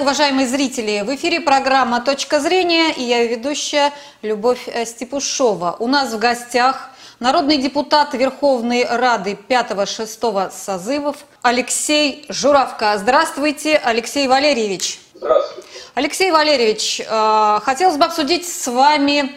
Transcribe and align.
Уважаемые 0.00 0.48
зрители, 0.48 1.04
в 1.06 1.14
эфире 1.14 1.40
программа 1.40 2.00
«Точка 2.00 2.40
зрения» 2.40 2.92
и 2.92 3.04
я 3.04 3.24
ведущая 3.28 3.92
Любовь 4.22 4.66
э, 4.66 4.84
Степушова. 4.86 5.76
У 5.78 5.86
нас 5.86 6.12
в 6.12 6.18
гостях 6.18 6.90
народный 7.20 7.58
депутат 7.58 8.12
Верховной 8.12 8.84
Рады 8.84 9.38
5-6 9.48 10.50
созывов 10.50 11.18
Алексей 11.42 12.26
Журавка. 12.28 12.98
Здравствуйте, 12.98 13.76
Алексей 13.76 14.26
Валерьевич. 14.26 14.98
Здравствуйте. 15.14 15.68
Алексей 15.94 16.32
Валерьевич, 16.32 17.00
э, 17.00 17.60
хотелось 17.62 17.96
бы 17.96 18.04
обсудить 18.04 18.48
с 18.48 18.66
вами 18.66 19.36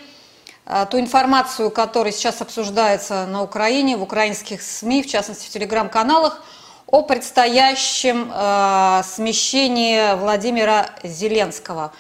э, 0.66 0.88
ту 0.90 1.00
информацию, 1.00 1.70
которая 1.70 2.12
сейчас 2.12 2.42
обсуждается 2.42 3.28
на 3.28 3.44
Украине, 3.44 3.96
в 3.96 4.02
украинских 4.02 4.64
СМИ, 4.64 5.04
в 5.04 5.08
частности 5.08 5.46
в 5.46 5.50
телеграм-каналах– 5.52 6.42
о 6.88 7.02
предстоящем 7.02 8.32
э, 8.34 9.02
смещении 9.04 10.16
Владимира 10.16 10.90
Зеленского. 11.04 11.92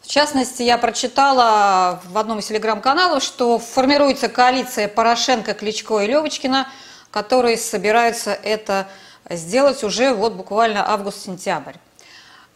В 0.00 0.08
частности, 0.08 0.62
я 0.62 0.78
прочитала 0.78 2.00
в 2.06 2.16
одном 2.16 2.38
из 2.38 2.46
телеграм-каналов, 2.46 3.22
что 3.22 3.58
формируется 3.58 4.28
коалиция 4.28 4.88
Порошенко, 4.88 5.52
Кличко 5.52 6.00
и 6.00 6.06
Левочкина, 6.06 6.66
которые 7.10 7.58
собираются 7.58 8.32
это 8.32 8.88
сделать 9.28 9.84
уже 9.84 10.14
вот 10.14 10.32
буквально 10.32 10.90
август-сентябрь. 10.90 11.74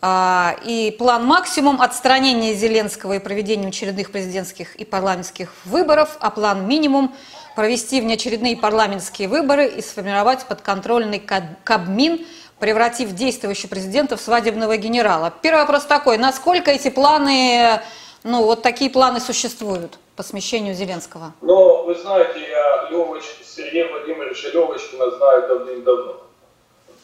А, 0.01 0.57
и 0.65 0.95
план 0.99 1.27
максимум 1.27 1.83
отстранения 1.83 2.55
Зеленского 2.55 3.15
и 3.15 3.19
проведения 3.19 3.69
очередных 3.69 4.11
президентских 4.13 4.75
и 4.77 4.85
парламентских 4.85 5.53
выборов, 5.67 6.17
а 6.21 6.31
план 6.31 6.67
минимум 6.67 7.15
провести 7.57 8.01
внеочередные 8.01 8.57
парламентские 8.57 9.29
выборы 9.29 9.67
и 9.67 9.81
сформировать 9.81 10.47
подконтрольный 10.47 11.19
Кабмин, 11.65 12.25
превратив 12.61 13.13
действующего 13.13 13.71
президента 13.71 14.17
в 14.17 14.21
свадебного 14.21 14.77
генерала. 14.77 15.33
Первый 15.43 15.63
вопрос 15.63 15.85
такой, 15.85 16.19
насколько 16.19 16.71
эти 16.71 16.91
планы, 16.91 17.81
ну 18.23 18.45
вот 18.45 18.63
такие 18.63 18.91
планы 18.91 19.21
существуют 19.21 19.99
по 20.15 20.23
смещению 20.23 20.75
Зеленского? 20.75 21.33
Ну, 21.41 21.85
вы 21.85 21.95
знаете, 21.95 22.41
я 22.41 22.89
Левоч, 22.91 23.25
Сергея 23.45 23.89
Владимировича 23.91 24.51
Левочкина 24.51 25.11
знаю 25.11 25.49
давным-давно. 25.49 26.23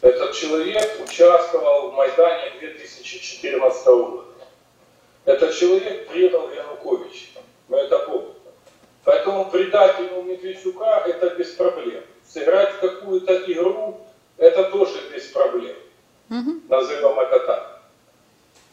Этот 0.02 0.34
человек 0.34 1.00
участвовал 1.04 1.90
в 1.90 1.94
Майдане 1.94 2.52
2014 2.60 3.86
года. 3.86 4.24
Этот 5.24 5.54
человек 5.54 6.08
предал 6.08 6.50
Януковича. 6.50 7.26
Мы 7.68 7.78
это 7.78 7.98
помним. 8.00 8.41
Поэтому 9.04 9.50
предателю 9.50 10.22
Медведчука 10.22 11.02
это 11.06 11.30
без 11.30 11.50
проблем. 11.50 12.04
Сыграть 12.26 12.78
какую-то 12.80 13.34
игру 13.52 14.00
это 14.36 14.64
тоже 14.64 14.98
без 15.12 15.24
проблем. 15.26 15.76
Угу. 16.30 16.60
Назовем 16.68 17.18
это 17.18 17.40
так. 17.40 17.82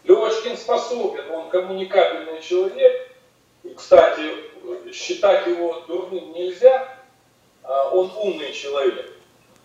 Левочкин 0.03 0.57
способен, 0.57 1.29
он 1.31 1.49
коммуникабельный 1.49 2.41
человек. 2.41 3.09
И, 3.63 3.73
кстати, 3.73 4.21
считать 4.93 5.47
его 5.47 5.83
дурным 5.87 6.31
нельзя. 6.33 6.95
А 7.63 7.89
он 7.89 8.11
умный 8.15 8.53
человек. 8.53 9.11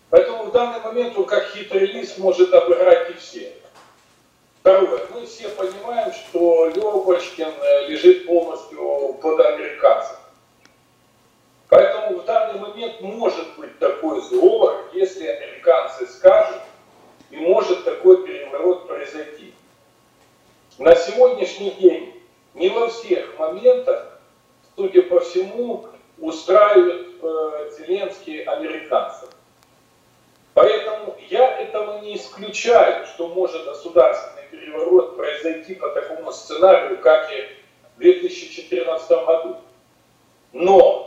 Поэтому 0.09 0.45
в 0.45 0.51
данный 0.51 0.79
момент 0.81 1.17
он 1.17 1.25
как 1.25 1.47
хитрый 1.49 1.87
лис 1.87 2.17
может 2.17 2.53
обыграть 2.53 3.11
и 3.11 3.13
всех. 3.13 3.53
Второе. 4.59 5.01
Мы 5.13 5.25
все 5.25 5.49
понимаем, 5.49 6.11
что 6.11 6.67
Левочкин 6.67 7.53
э, 7.61 7.87
лежит 7.87 8.25
полностью 8.25 9.13
под 9.21 9.39
американцем. 9.39 10.17
В 12.09 12.23
данный 12.25 12.59
момент 12.59 13.01
может 13.01 13.57
быть 13.57 13.79
такой 13.79 14.21
сговор, 14.21 14.89
если 14.93 15.25
американцы 15.25 16.05
скажут, 16.05 16.61
и 17.31 17.37
может 17.37 17.83
такой 17.83 18.25
переворот 18.25 18.87
произойти. 18.87 19.53
На 20.77 20.95
сегодняшний 20.95 21.71
день 21.71 22.21
не 22.53 22.69
во 22.69 22.89
всех 22.89 23.39
моментах, 23.39 24.19
судя 24.75 25.01
по 25.03 25.19
всему, 25.19 25.87
устраивают 26.19 27.15
э, 27.21 27.71
Зеленский 27.77 28.43
американцев. 28.43 29.29
Поэтому 30.53 31.17
я 31.29 31.59
этого 31.59 31.99
не 32.01 32.15
исключаю, 32.15 33.05
что 33.07 33.27
может 33.27 33.65
государственный 33.65 34.43
переворот 34.51 35.17
произойти 35.17 35.75
по 35.75 35.89
такому 35.89 36.31
сценарию, 36.31 36.99
как 37.01 37.31
и 37.31 37.47
в 37.95 37.99
2014 37.99 39.09
году. 39.09 39.57
Но 40.53 41.04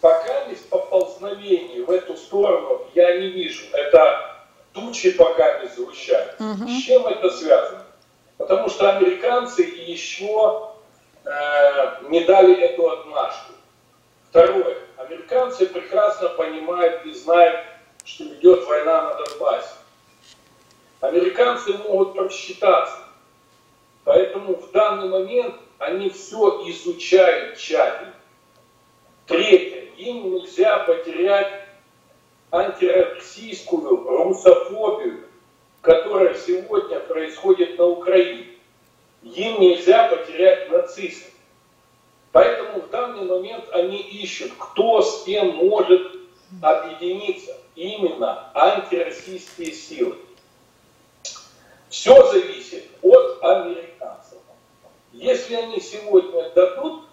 пока 0.00 0.46
без 0.48 0.58
поползновений 0.58 1.82
в 1.82 1.90
эту 1.90 2.16
сторону 2.16 2.82
я 2.94 3.18
не 3.18 3.28
вижу. 3.28 3.64
Это 3.72 4.36
тучи 4.72 5.12
пока 5.12 5.60
не 5.60 5.68
звучат. 5.68 6.36
Угу. 6.38 6.68
С 6.68 6.82
чем 6.82 7.06
это 7.06 7.30
связано? 7.30 7.84
Потому 8.36 8.68
что 8.68 8.96
американцы 8.96 9.62
еще 9.62 10.70
э, 11.24 11.30
не 12.08 12.24
дали 12.24 12.60
эту 12.60 12.90
отмашку. 12.90 13.52
Второе. 14.30 14.76
Американцы 14.98 15.66
прекрасно 15.66 16.28
понимают 16.30 17.04
и 17.06 17.12
знают, 17.14 17.60
что 18.04 18.24
идет 18.24 18.66
война 18.66 19.02
на 19.02 19.14
Донбассе. 19.14 19.74
Американцы 21.00 21.72
могут 21.72 22.14
просчитаться. 22.14 22.98
Поэтому 24.04 24.56
в 24.56 24.70
данный 24.70 25.08
момент 25.08 25.56
они 25.78 26.10
все 26.10 26.62
изучают 26.68 27.58
тщательно. 27.58 28.14
Третье 29.26 29.65
им 30.06 30.34
нельзя 30.34 30.78
потерять 30.80 31.66
антироссийскую 32.50 34.04
русофобию, 34.24 35.24
которая 35.80 36.34
сегодня 36.34 37.00
происходит 37.00 37.78
на 37.78 37.86
Украине. 37.86 38.46
Им 39.22 39.60
нельзя 39.60 40.08
потерять 40.08 40.70
нацистов. 40.70 41.32
Поэтому 42.32 42.82
в 42.82 42.90
данный 42.90 43.24
момент 43.24 43.64
они 43.72 43.98
ищут, 43.98 44.52
кто 44.58 45.02
с 45.02 45.24
кем 45.24 45.56
может 45.56 46.12
объединиться. 46.62 47.56
Именно 47.74 48.50
антироссийские 48.54 49.72
силы. 49.72 50.16
Все 51.90 52.30
зависит 52.32 52.84
от 53.02 53.42
американцев. 53.42 54.38
Если 55.12 55.54
они 55.54 55.80
сегодня 55.80 56.50
дадут 56.50 57.04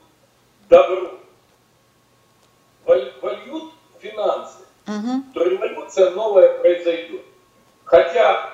добро, 0.70 1.20
вольют 2.86 3.74
финансы, 4.00 4.60
угу. 4.88 5.24
то 5.34 5.44
революция 5.44 6.12
новая 6.12 6.58
произойдет. 6.60 7.22
Хотя 7.86 8.50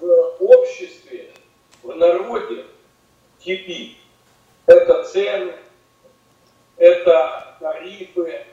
в 0.00 0.36
обществе, 0.40 1.30
в 1.82 1.94
народе 1.94 2.64
кипит. 3.38 3.96
Это 4.66 5.04
цены, 5.04 5.54
это 6.76 7.56
тарифы, 7.60 8.44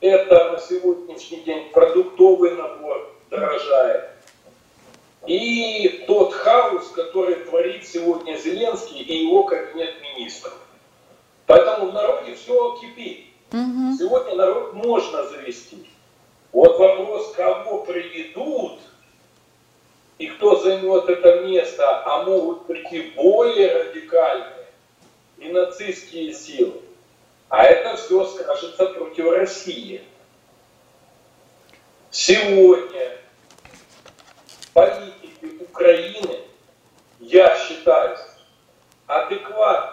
это 0.00 0.52
на 0.52 0.58
сегодняшний 0.58 1.42
день 1.42 1.70
продуктовый 1.70 2.56
набор 2.56 3.14
дорожает. 3.30 4.10
И 5.26 6.04
тот 6.08 6.32
хаос, 6.32 6.88
который 6.88 7.36
творит 7.36 7.86
сегодня 7.86 8.36
Зеленский 8.36 9.00
и 9.00 9.24
его 9.24 9.44
кабинет 9.44 9.94
министров. 10.02 10.58
Поэтому 11.46 11.90
в 11.90 11.94
народе 11.94 12.34
все 12.34 12.76
кипит. 12.80 13.26
Угу. 13.52 13.96
Сегодня 13.98 14.34
народ 14.34 14.72
можно 14.72 15.26
завести. 15.28 15.86
Вот 16.52 16.78
вопрос, 16.78 17.34
кого 17.34 17.84
приведут 17.84 18.80
и 20.18 20.26
кто 20.28 20.56
займет 20.60 21.08
это 21.08 21.40
место, 21.40 22.02
а 22.04 22.22
могут 22.22 22.66
прийти 22.66 23.12
более 23.14 23.84
радикальные 23.84 24.66
и 25.38 25.48
нацистские 25.48 26.32
силы. 26.32 26.80
А 27.50 27.64
это 27.64 27.96
все 27.96 28.24
скажется 28.24 28.86
против 28.86 29.30
России. 29.30 30.02
Сегодня 32.10 33.18
политики 34.72 35.60
Украины, 35.60 36.40
я 37.20 37.54
считаю, 37.58 38.16
адекватно 39.06 39.91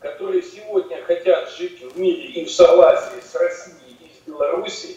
которые 0.00 0.42
сегодня 0.42 1.02
хотят 1.02 1.50
жить 1.50 1.80
в 1.82 1.98
мире 1.98 2.24
и 2.24 2.44
в 2.44 2.50
согласии 2.50 3.20
с 3.20 3.34
Россией 3.34 3.96
и 4.00 4.08
с 4.08 4.26
Белоруссией, 4.26 4.96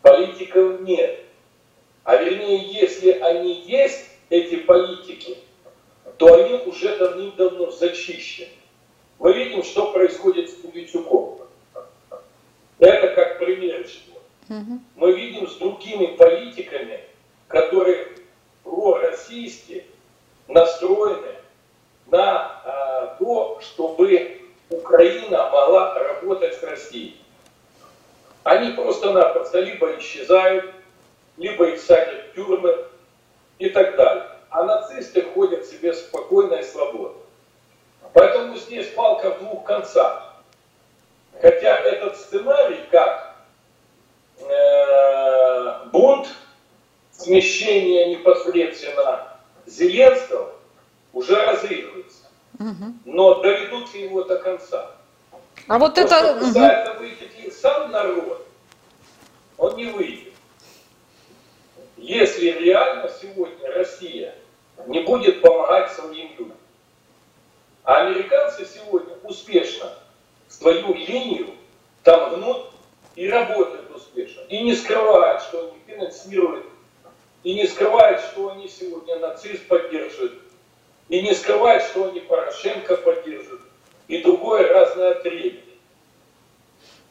политиков 0.00 0.80
нет. 0.80 1.20
А 2.04 2.16
вернее, 2.16 2.72
если 2.72 3.12
они 3.12 3.62
есть, 3.62 4.06
эти 4.32 4.56
политики, 4.56 5.36
то 6.16 6.34
они 6.34 6.62
уже 6.64 6.96
давным-давно 6.96 7.70
зачищены. 7.70 8.48
Мы 9.18 9.34
видим, 9.34 9.62
что 9.62 9.92
происходит 9.92 10.48
с 10.48 10.54
Пугачуком. 10.54 11.38
Это 12.78 13.08
как 13.08 13.38
пример 13.38 13.86
чего. 13.86 14.20
Мы 14.96 15.12
видим 15.12 15.46
с 15.46 15.56
другими 15.56 16.16
политиками, 16.16 17.00
которые 17.46 18.08
пророссийские, 18.64 19.84
настроены 20.48 21.28
на 22.06 22.62
а, 22.64 23.16
то, 23.18 23.60
чтобы 23.60 24.40
Украина 24.70 25.50
могла 25.50 25.94
работать 25.94 26.54
с 26.54 26.62
Россией. 26.62 27.16
Они 28.44 28.72
просто-напросто 28.72 29.60
либо 29.60 29.98
исчезают, 29.98 30.74
либо 31.36 31.68
их 31.68 31.80
садят 31.80 32.26
в 32.30 32.34
тюрьмы 32.34 32.76
и 33.58 33.68
так 33.68 33.96
далее. 33.96 34.26
а 34.50 34.64
нацисты 34.64 35.22
ходят 35.22 35.64
себе 35.64 35.94
спокойно 35.94 36.54
и 36.56 36.62
свободно. 36.62 37.22
Поэтому 38.12 38.54
здесь 38.56 38.88
палка 38.88 39.30
в 39.30 39.38
двух 39.38 39.64
концах. 39.64 40.34
Хотя 41.40 41.78
этот 41.78 42.18
сценарий, 42.18 42.80
как 42.90 43.34
э, 44.40 45.86
бунт, 45.86 46.28
смещение 47.12 48.14
непосредственно 48.14 49.38
Зеленского, 49.64 50.52
уже 51.14 51.34
разыгрывается. 51.46 52.26
Но 53.06 53.40
доведут 53.40 53.94
ли 53.94 54.02
его 54.02 54.24
до 54.24 54.36
конца? 54.36 54.90
А 55.68 55.78
вот 55.78 55.94
То, 55.94 56.02
это... 56.02 56.16
Что 56.50 56.94
выйти 56.98 57.50
сам 57.62 57.90
народ, 57.90 58.46
он 59.56 59.76
не 59.76 59.86
выйдет. 59.86 60.32
Если 61.96 62.50
реально 62.50 63.08
сегодня 63.08 63.72
Россия 63.72 64.34
не 64.86 65.00
будет 65.00 65.40
помогать 65.40 65.92
своим 65.92 66.30
людям. 66.30 66.56
А 67.84 68.06
американцы 68.06 68.66
сегодня 68.66 69.14
успешно 69.22 69.92
свою 70.48 70.94
линию 70.94 71.54
там 72.02 72.34
гнут 72.34 72.70
и 73.14 73.28
работают 73.28 73.94
успешно. 73.94 74.40
И 74.48 74.62
не 74.62 74.74
скрывают, 74.74 75.42
что 75.42 75.70
они 75.70 75.78
финансируют, 75.86 76.66
и 77.42 77.54
не 77.54 77.66
скрывают, 77.66 78.20
что 78.20 78.50
они 78.50 78.68
сегодня 78.68 79.18
нацист 79.18 79.66
поддерживают, 79.68 80.42
и 81.08 81.22
не 81.22 81.34
скрывают, 81.34 81.82
что 81.84 82.08
они 82.08 82.20
Порошенко 82.20 82.96
поддерживают, 82.96 83.62
и 84.08 84.22
другое 84.22 84.68
разное 84.72 85.12
отребье. 85.12 85.60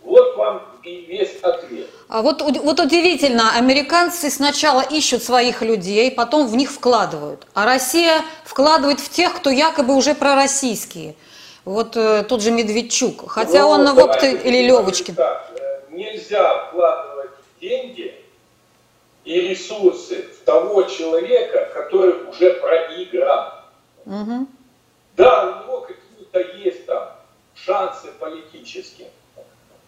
Вот 0.04 0.36
вам 0.36 0.64
и 0.84 1.02
весь 1.02 1.40
ответ. 1.42 1.88
А 2.10 2.22
вот, 2.22 2.42
вот 2.42 2.80
удивительно, 2.80 3.56
американцы 3.56 4.32
сначала 4.32 4.82
ищут 4.82 5.24
своих 5.24 5.62
людей, 5.62 6.12
потом 6.12 6.48
в 6.48 6.56
них 6.56 6.72
вкладывают, 6.72 7.46
а 7.54 7.66
Россия 7.66 8.22
вкладывает 8.44 9.00
в 9.00 9.10
тех, 9.10 9.36
кто 9.36 9.52
якобы 9.52 9.96
уже 9.96 10.16
пророссийские. 10.16 11.16
Вот 11.64 11.96
э, 11.96 12.24
тот 12.24 12.42
же 12.42 12.50
Медведчук, 12.50 13.30
хотя 13.30 13.62
ну, 13.62 13.70
он, 13.70 13.94
в 13.94 14.00
опыт 14.00 14.24
или 14.24 14.66
Левочкин. 14.66 15.14
Так, 15.14 15.52
э, 15.56 15.82
нельзя 15.92 16.66
вкладывать 16.66 17.30
деньги 17.62 18.16
и 19.24 19.42
ресурсы 19.42 20.24
в 20.24 20.44
того 20.44 20.84
человека, 20.84 21.70
который 21.76 22.28
уже 22.28 22.54
проиграл. 22.54 23.54
Угу. 24.08 24.48
Да, 25.16 25.44
у 25.44 25.64
него 25.64 25.88
какие-то 26.32 26.58
есть 26.58 26.86
там 26.86 27.16
шансы 27.56 28.08
политические. 28.20 29.10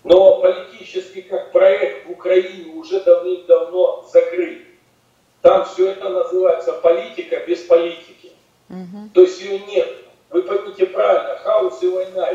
Но 0.03 0.41
политический 0.41 1.21
как 1.21 1.51
проект 1.51 2.07
в 2.07 2.11
Украине 2.11 2.73
уже 2.73 2.99
давным-давно 2.99 4.07
закрыт. 4.11 4.63
Там 5.41 5.65
все 5.65 5.91
это 5.91 6.09
называется 6.09 6.73
политика 6.73 7.37
без 7.47 7.61
политики. 7.61 8.31
Угу. 8.69 9.09
То 9.13 9.21
есть 9.21 9.41
ее 9.41 9.59
нет. 9.59 9.89
Вы 10.29 10.43
поймите 10.43 10.87
правильно, 10.87 11.37
хаос 11.37 11.81
и 11.83 11.87
война. 11.87 12.29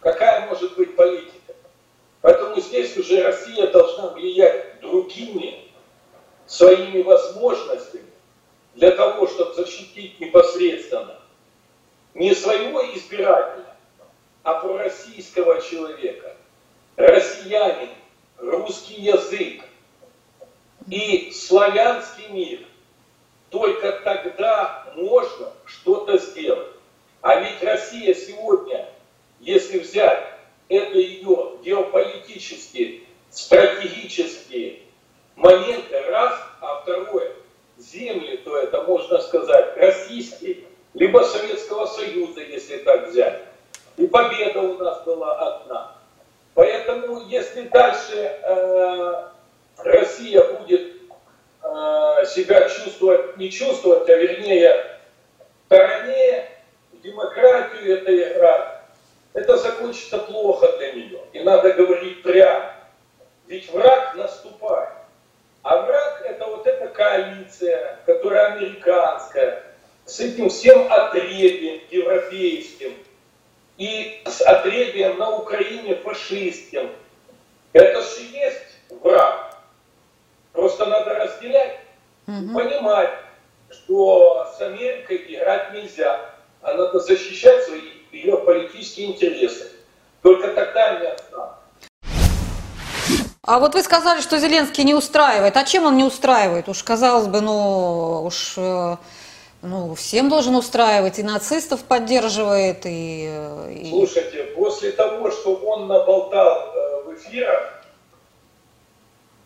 Какая 0.00 0.46
может 0.48 0.76
быть 0.76 0.96
политика? 0.96 1.54
Поэтому 2.20 2.60
здесь 2.60 2.96
уже 2.96 3.22
Россия 3.22 3.68
должна 3.68 4.08
влиять 4.08 4.80
другими 4.80 5.70
своими 6.46 7.02
возможностями 7.02 8.10
для 8.74 8.90
того, 8.92 9.26
чтобы 9.28 9.54
защитить 9.54 10.18
непосредственно 10.20 11.20
не 12.16 12.34
своего 12.34 12.82
избирателя, 12.94 13.66
а 14.42 14.54
пророссийского 14.54 15.60
человека. 15.60 16.34
Россиянин, 16.96 17.90
русский 18.38 19.02
язык 19.02 19.62
и 20.88 21.30
славянский 21.30 22.28
мир, 22.30 22.60
только 23.50 23.92
тогда 24.02 24.86
можно 24.94 25.52
что-то 25.66 26.16
сделать. 26.16 26.72
А 27.20 27.38
ведь 27.40 27.62
Россия 27.62 28.14
сегодня, 28.14 28.88
если 29.40 29.78
взять 29.78 30.26
это 30.70 30.96
ее 30.96 31.58
геополитические, 31.62 33.02
стратегические 33.30 34.80
моменты, 35.34 36.00
раз, 36.08 36.40
а 36.62 36.80
второе, 36.80 37.34
земли, 37.76 38.38
то 38.38 38.56
это 38.56 38.82
можно 38.84 39.18
сказать 39.18 39.76
российские, 39.76 40.64
либо 40.96 41.20
Советского 41.20 41.84
Союза, 41.86 42.40
если 42.40 42.78
так 42.78 43.08
взять. 43.08 43.42
И 43.98 44.06
победа 44.06 44.60
у 44.60 44.78
нас 44.78 45.02
была 45.04 45.34
одна. 45.34 45.92
Поэтому, 46.54 47.20
если 47.26 47.62
дальше 47.68 48.16
э, 48.16 49.24
Россия 49.76 50.42
будет 50.42 50.94
э, 51.62 52.24
себя 52.26 52.68
чувствовать, 52.70 53.36
не 53.36 53.50
чувствовать, 53.50 54.08
а 54.08 54.14
вернее, 54.14 54.98
стороне, 55.66 56.48
в 56.92 57.02
демократию 57.02 57.98
это 57.98 58.32
играть, 58.32 58.80
это 59.34 59.58
закончится 59.58 60.16
плохо 60.16 60.78
для 60.78 60.92
нее. 60.92 61.20
И 61.34 61.40
надо 61.40 61.74
говорить 61.74 62.22
прямо. 62.22 62.72
Ведь 63.46 63.70
враг 63.70 64.14
наступает. 64.14 64.94
А 65.62 65.82
враг 65.82 66.22
это 66.24 66.46
вот 66.46 66.66
эта 66.66 66.88
коалиция, 66.88 67.98
которая 68.06 68.54
американская, 68.54 69.15
с 69.15 69.15
этим 70.26 70.48
всем 70.48 70.90
отребием 70.92 71.80
европейским, 71.90 72.94
и 73.78 74.22
с 74.24 74.40
отребием 74.40 75.18
на 75.18 75.30
Украине 75.36 75.96
фашистским. 75.96 76.90
Это 77.72 78.00
же 78.00 78.22
есть 78.32 79.02
враг. 79.02 79.56
Просто 80.52 80.86
надо 80.86 81.14
разделять 81.14 81.80
угу. 82.26 82.54
понимать, 82.54 83.10
что 83.70 84.50
с 84.56 84.60
Америкой 84.62 85.24
играть 85.28 85.74
нельзя, 85.74 86.34
а 86.62 86.74
надо 86.74 87.00
защищать 87.00 87.64
свои 87.64 87.80
ее 88.12 88.38
политические 88.38 89.08
интересы. 89.08 89.70
Только 90.22 90.48
тогда 90.48 90.86
они 90.92 91.06
отстанут. 91.06 91.56
А 93.42 93.60
вот 93.60 93.74
вы 93.74 93.82
сказали, 93.82 94.20
что 94.22 94.38
Зеленский 94.38 94.82
не 94.82 94.94
устраивает. 94.94 95.56
А 95.56 95.64
чем 95.64 95.84
он 95.84 95.96
не 95.96 96.02
устраивает? 96.02 96.68
Уж 96.68 96.82
казалось 96.82 97.28
бы, 97.28 97.40
ну 97.40 98.24
уж 98.24 98.54
э, 98.56 98.96
ну, 99.66 99.94
всем 99.94 100.28
должен 100.28 100.54
устраивать, 100.54 101.18
и 101.18 101.22
нацистов 101.22 101.82
поддерживает, 101.84 102.86
и... 102.86 103.28
и... 103.70 103.90
Слушайте, 103.90 104.44
после 104.54 104.92
того, 104.92 105.30
что 105.30 105.54
он 105.56 105.88
наболтал 105.88 106.72
э, 106.74 107.02
в 107.04 107.14
эфирах, 107.14 107.84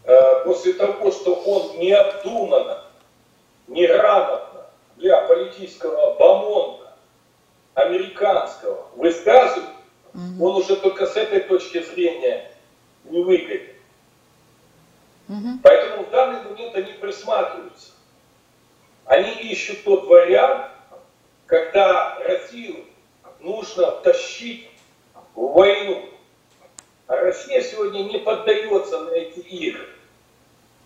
э, 0.05 0.44
после 0.44 0.75
того, 0.75 1.11
что 1.11 1.34
он 1.34 1.78
необдуманно, 1.78 2.84
неграмотно 3.69 4.67
для 4.96 5.22
политического 5.22 6.14
бомонда 6.19 6.93
американского 7.75 8.88
высказывает, 8.97 9.71
угу. 10.12 10.47
он 10.47 10.56
уже 10.56 10.76
только 10.76 11.06
с 11.06 11.16
этой 11.16 11.40
точки 11.40 11.83
зрения 11.83 12.50
не 13.04 13.23
выгоден. 13.23 13.75
Угу. 15.28 15.49
Поэтому 15.62 16.04
в 16.04 16.11
данный 16.11 16.42
момент 16.42 16.75
они 16.75 16.92
присматриваются. 16.92 17.92
Они 19.11 19.33
ищут 19.33 19.83
тот 19.83 20.07
вариант, 20.07 20.71
когда 21.47 22.17
Россию 22.21 22.85
нужно 23.40 23.90
тащить 23.90 24.71
в 25.35 25.52
войну. 25.52 26.09
А 27.09 27.17
Россия 27.17 27.61
сегодня 27.61 28.05
не 28.05 28.19
поддается 28.19 29.00
на 29.00 29.11
эти 29.11 29.40
игры. 29.40 29.88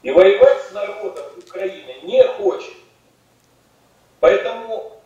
И 0.00 0.10
воевать 0.10 0.62
с 0.62 0.72
народом 0.72 1.26
Украины 1.36 1.96
не 2.04 2.26
хочет. 2.38 2.72
Поэтому 4.20 5.02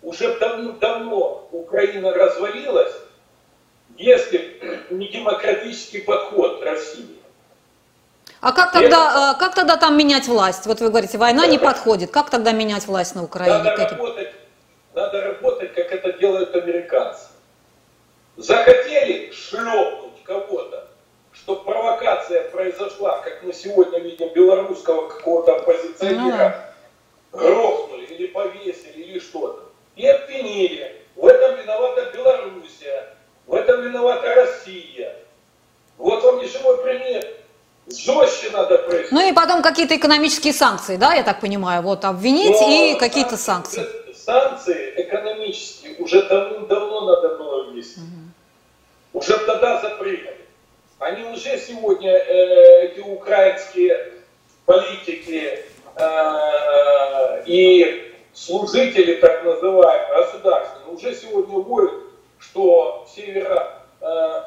уже 0.00 0.38
давно 0.38 1.48
Украина 1.52 2.14
развалилась, 2.14 2.94
если 3.98 4.86
не 4.94 5.08
демократический 5.08 6.00
подход 6.00 6.62
России. 6.62 7.18
А 8.40 8.52
как 8.52 8.72
тогда, 8.72 9.32
это... 9.32 9.38
как 9.38 9.54
тогда 9.54 9.76
там 9.76 9.96
менять 9.96 10.28
власть? 10.28 10.66
Вот 10.66 10.80
вы 10.80 10.90
говорите, 10.90 11.18
война 11.18 11.46
не 11.46 11.58
подходит. 11.58 12.10
Как 12.10 12.30
тогда 12.30 12.52
менять 12.52 12.86
власть 12.86 13.14
на 13.14 13.24
Украине? 13.24 13.58
Надо, 13.58 13.88
работать, 13.88 14.32
надо 14.94 15.20
работать, 15.22 15.74
как 15.74 15.92
это 15.92 16.12
делают 16.14 16.54
американцы. 16.54 17.28
Захотели 18.36 19.30
шлепнуть 19.32 20.22
кого-то, 20.24 20.88
чтобы 21.32 21.64
провокация 21.64 22.50
произошла, 22.50 23.20
как 23.22 23.42
мы 23.42 23.52
сегодня 23.54 23.98
видим 24.00 24.28
белорусского 24.34 25.08
какого-то 25.08 25.56
оппозиционера, 25.56 26.74
ну, 27.32 27.38
грохнули 27.38 28.04
или 28.04 28.26
повесили 28.26 29.02
или 29.02 29.18
что-то. 29.18 29.62
И 29.94 30.06
обвинили. 30.06 31.02
В 31.14 31.26
этом 31.26 31.56
виновата 31.56 32.12
Белоруссия, 32.12 33.16
в 33.46 33.54
этом 33.54 33.80
виновата 33.80 34.34
Россия. 34.34 35.16
Вот 35.96 36.22
вам 36.22 36.40
не 36.40 36.46
живой 36.46 36.82
пример 36.82 37.24
жестче 37.88 38.45
надо 38.56 38.78
происходить. 38.78 39.12
Ну 39.12 39.28
и 39.28 39.32
потом 39.32 39.62
какие-то 39.62 39.96
экономические 39.96 40.52
санкции, 40.52 40.96
да, 40.96 41.14
я 41.14 41.22
так 41.22 41.40
понимаю, 41.40 41.82
вот 41.82 42.04
обвинить 42.04 42.60
Но 42.60 42.70
и 42.70 42.98
какие-то 42.98 43.36
санкции. 43.36 43.86
Санкции 44.14 44.94
экономические 44.96 45.96
уже 45.98 46.22
давно 46.22 47.00
надо 47.00 47.36
было 47.36 47.70
ввести. 47.70 48.00
Угу. 48.00 49.20
Уже 49.20 49.38
тогда 49.38 49.80
запрыгали. 49.80 50.36
Они 50.98 51.24
уже 51.24 51.58
сегодня, 51.58 52.12
э, 52.12 52.86
эти 52.86 53.00
украинские 53.00 54.12
политики 54.64 55.64
э, 55.94 57.42
и 57.46 58.14
служители, 58.32 59.14
так 59.14 59.44
называемые, 59.44 60.22
государственные, 60.22 60.94
уже 60.94 61.14
сегодня 61.14 61.58
воют, 61.58 62.04
что 62.38 63.06
северо, 63.14 63.82
э, 64.00 64.42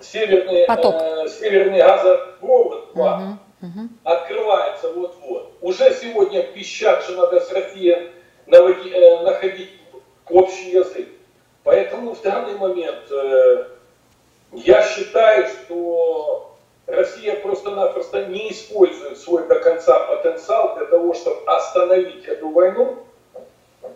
северный, 0.00 0.66
э, 0.68 1.28
северный 1.28 1.78
газопровод 1.78 2.92
2 2.94 3.16
угу, 3.16 3.24
угу. 3.62 3.88
открывается 4.04 4.92
вот-вот. 4.92 5.52
Уже 5.60 5.94
сегодня 5.94 6.42
пищат, 6.42 7.02
что 7.02 7.16
надо 7.16 7.40
с 7.40 7.50
Россией 7.52 8.10
наводи, 8.46 8.90
э, 8.90 9.22
находить 9.22 9.70
общий 10.28 10.70
язык. 10.70 11.08
Поэтому 11.64 12.14
в 12.14 12.22
данный 12.22 12.56
момент 12.56 13.10
э, 13.10 13.64
я 14.52 14.82
считаю, 14.82 15.46
что 15.48 16.56
Россия 16.86 17.34
просто-напросто 17.36 18.26
не 18.26 18.52
использует 18.52 19.18
свой 19.18 19.46
до 19.48 19.56
конца 19.56 19.98
потенциал 20.00 20.76
для 20.76 20.86
того, 20.86 21.14
чтобы 21.14 21.42
остановить 21.46 22.24
эту 22.26 22.50
войну 22.50 22.98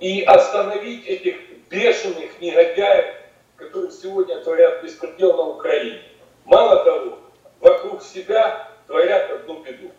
и 0.01 0.23
остановить 0.23 1.07
этих 1.07 1.37
бешеных 1.69 2.41
негодяев, 2.41 3.15
которые 3.61 3.93
сегодня 3.93 4.39
творят 4.43 4.83
беспредел 4.83 5.37
на 5.37 5.43
Украине. 5.51 6.01
Мало 6.47 6.83
того, 6.85 7.19
вокруг 7.61 8.03
себя 8.03 8.69
творят 8.87 9.31
одну 9.31 9.63
беду. 9.63 9.91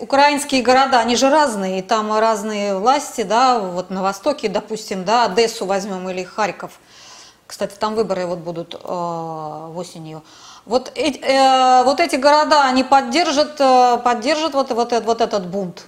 Украинские 0.00 0.62
города, 0.62 1.00
они 1.00 1.16
же 1.16 1.30
разные, 1.30 1.78
и 1.80 1.82
там 1.82 2.16
разные 2.18 2.76
власти, 2.76 3.22
да, 3.22 3.58
вот 3.58 3.90
на 3.90 4.02
востоке, 4.02 4.48
допустим, 4.48 5.04
да, 5.04 5.24
Одессу 5.24 5.66
возьмем 5.66 6.08
или 6.08 6.22
Харьков. 6.22 6.78
Кстати, 7.46 7.76
там 7.78 7.94
выборы 7.94 8.26
вот 8.26 8.38
будут 8.38 8.74
э, 8.74 9.72
осенью. 9.76 10.22
Вот, 10.64 10.90
э, 10.96 11.12
э, 11.12 11.84
вот 11.84 12.00
эти 12.00 12.16
города, 12.16 12.64
они 12.64 12.82
поддержат, 12.82 13.60
э, 13.60 13.98
поддержат 14.04 14.54
вот, 14.54 14.70
вот, 14.72 14.92
вот 14.92 15.20
этот 15.20 15.46
бунт. 15.46 15.86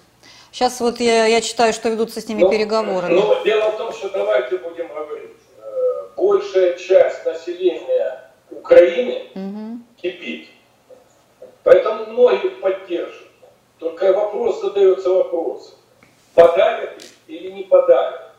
Сейчас 0.52 0.80
вот 0.80 1.00
я, 1.00 1.26
я 1.26 1.40
читаю, 1.40 1.72
что 1.72 1.88
ведутся 1.88 2.20
с 2.20 2.28
ними 2.28 2.42
ну, 2.42 2.50
переговоры. 2.50 3.08
Ну, 3.08 3.44
дело 3.44 3.70
в 3.72 3.76
том, 3.76 3.92
что 3.92 4.08
давайте 4.10 4.58
будем. 4.58 4.77
Э, 4.77 4.77
большая 6.28 6.76
часть 6.76 7.24
населения 7.24 8.30
Украины 8.50 9.30
угу. 9.34 9.78
кипит. 9.96 10.48
Поэтому 11.62 12.04
многие 12.06 12.50
поддержат. 12.50 13.28
Только 13.78 14.12
вопрос 14.12 14.60
задается 14.60 15.08
вопрос, 15.08 15.78
подарят 16.34 17.02
или 17.28 17.50
не 17.50 17.62
подарят. 17.62 18.32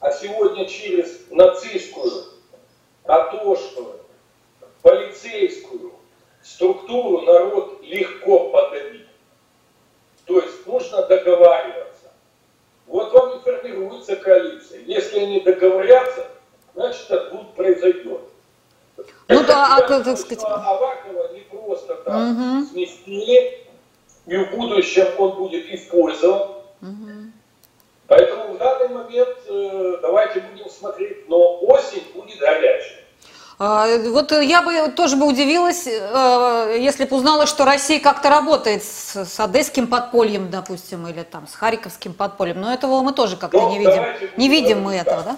А 0.00 0.10
сегодня 0.12 0.64
через 0.66 1.30
нацистскую, 1.30 2.24
атошную, 3.04 4.00
полицейскую 4.80 5.92
структуру 6.42 7.20
народ 7.22 7.82
легко 7.82 8.48
подавить. 8.48 9.08
То 10.24 10.40
есть 10.40 10.66
нужно 10.66 11.02
договариваться. 11.02 12.12
Вот 12.86 13.12
вам 13.12 13.38
и 13.38 13.42
формируется 13.42 14.16
коалиция. 14.16 14.80
Если 14.86 15.18
они 15.18 15.40
договорятся, 15.40 16.28
значит 16.76 17.10
произойдет. 17.92 18.20
Ну 19.28 19.44
да, 19.44 19.76
а 19.76 19.80
как 19.82 20.18
сказать... 20.18 20.44
Авакова 20.44 21.32
не 21.32 21.40
просто 21.40 21.94
так 21.96 22.14
угу. 22.14 22.66
сместили, 22.66 23.66
и 24.26 24.36
в 24.36 24.50
будущем 24.56 25.06
он 25.18 25.36
будет 25.36 25.66
использован. 25.72 26.48
Угу. 26.82 27.32
Поэтому 28.08 28.54
в 28.54 28.58
данный 28.58 28.88
момент 28.88 29.36
э, 29.48 29.98
давайте 30.00 30.40
будем 30.40 30.70
смотреть, 30.70 31.28
но 31.28 31.58
осень 31.64 32.04
будет 32.14 32.38
горячая. 32.38 33.02
Вот 33.58 34.32
я 34.32 34.60
бы 34.60 34.92
тоже 34.92 35.16
бы 35.16 35.26
удивилась, 35.26 35.86
э, 35.86 36.76
если 36.78 37.06
бы 37.06 37.16
узнала, 37.16 37.46
что 37.46 37.64
Россия 37.64 37.98
как-то 37.98 38.28
работает 38.28 38.84
с, 38.84 39.24
с 39.24 39.40
одесским 39.40 39.86
подпольем, 39.86 40.50
допустим, 40.50 41.06
или 41.08 41.22
там 41.22 41.48
с 41.48 41.54
харьковским 41.54 42.12
подпольем. 42.12 42.60
Но 42.60 42.72
этого 42.72 43.00
мы 43.00 43.12
тоже 43.12 43.36
как-то 43.36 43.62
ну, 43.62 43.70
не 43.70 43.78
видим. 43.78 44.04
Не 44.36 44.48
видим 44.50 44.82
мы 44.82 44.94
этого, 44.96 45.22
да? 45.22 45.36